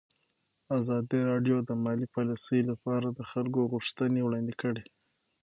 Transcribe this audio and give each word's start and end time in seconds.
ازادي 0.77 1.19
راډیو 1.31 1.57
د 1.63 1.69
مالي 1.83 2.07
پالیسي 2.15 2.59
لپاره 2.71 3.07
د 3.11 3.19
خلکو 3.31 3.69
غوښتنې 3.73 4.19
وړاندې 4.23 4.53
کړي. 4.61 4.83